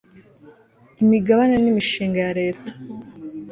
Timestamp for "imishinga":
1.71-2.17